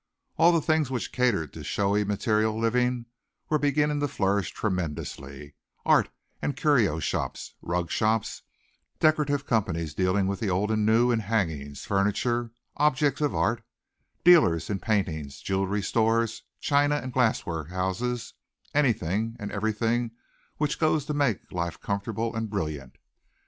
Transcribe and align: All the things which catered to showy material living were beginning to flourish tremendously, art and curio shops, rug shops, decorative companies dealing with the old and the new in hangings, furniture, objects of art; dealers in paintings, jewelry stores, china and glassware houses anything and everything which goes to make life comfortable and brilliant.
All 0.35 0.51
the 0.51 0.63
things 0.63 0.89
which 0.89 1.11
catered 1.11 1.53
to 1.53 1.63
showy 1.63 2.03
material 2.03 2.57
living 2.57 3.05
were 3.51 3.59
beginning 3.59 3.99
to 3.99 4.07
flourish 4.07 4.49
tremendously, 4.49 5.53
art 5.85 6.09
and 6.41 6.57
curio 6.57 6.97
shops, 6.99 7.53
rug 7.61 7.91
shops, 7.91 8.41
decorative 8.99 9.45
companies 9.45 9.93
dealing 9.93 10.25
with 10.25 10.39
the 10.39 10.49
old 10.49 10.71
and 10.71 10.87
the 10.87 10.91
new 10.91 11.11
in 11.11 11.19
hangings, 11.19 11.85
furniture, 11.85 12.49
objects 12.77 13.21
of 13.21 13.35
art; 13.35 13.61
dealers 14.23 14.71
in 14.71 14.79
paintings, 14.79 15.39
jewelry 15.39 15.83
stores, 15.83 16.41
china 16.59 16.95
and 16.95 17.13
glassware 17.13 17.65
houses 17.65 18.33
anything 18.73 19.35
and 19.39 19.51
everything 19.51 20.09
which 20.57 20.79
goes 20.79 21.05
to 21.05 21.13
make 21.13 21.51
life 21.51 21.79
comfortable 21.79 22.35
and 22.35 22.49
brilliant. 22.49 22.97